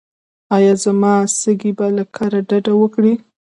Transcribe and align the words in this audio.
ایا 0.55 0.73
زما 0.83 1.13
سږي 1.39 1.71
به 1.77 1.87
له 1.97 2.03
کار 2.15 2.33
ډډه 2.49 2.73
وکړي؟ 2.77 3.13